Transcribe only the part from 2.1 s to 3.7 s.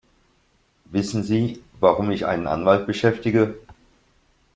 einen Anwalt beschäftige?